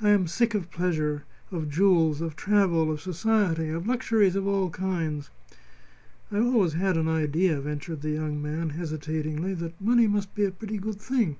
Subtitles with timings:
[0.00, 4.70] I am sick of pleasure, of jewels, of travel, of society, of luxuries of all
[4.70, 5.28] kinds."
[6.32, 10.50] "I always had an idea," ventured the young man, hesitatingly, "that money must be a
[10.52, 11.36] pretty good thing."